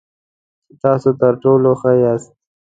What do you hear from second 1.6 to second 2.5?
ښه یاست.